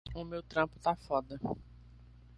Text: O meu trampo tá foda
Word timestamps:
O 0.15 0.23
meu 0.25 0.41
trampo 0.41 0.79
tá 0.79 0.95
foda 0.95 1.39